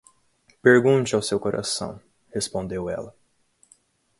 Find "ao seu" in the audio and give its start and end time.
1.13-1.39